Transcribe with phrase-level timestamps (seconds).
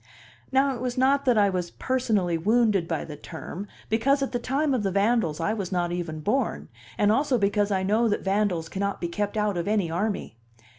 [0.51, 4.39] Now it was not that I was personally wounded by the term, because at the
[4.39, 8.23] time of the vandals I was not even born, and also because I know that
[8.23, 10.39] vandals cannot be kept out of any army.